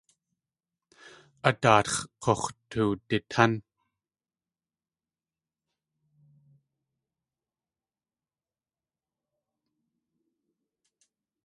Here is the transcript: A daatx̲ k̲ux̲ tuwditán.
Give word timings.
A 1.47 1.49
daatx̲ 1.61 1.97
k̲ux̲ 2.21 2.43
tuwditán. 2.69 3.51